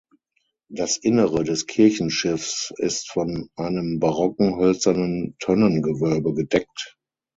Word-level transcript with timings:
Das 0.71 0.97
Innere 0.97 1.43
des 1.43 1.67
Kirchenschiffs 1.67 2.73
ist 2.77 3.11
von 3.11 3.51
einem 3.55 3.99
barocken 3.99 4.57
hölzernen 4.57 5.35
Tonnengewölbe 5.37 6.33
gedeckt. 6.33 6.97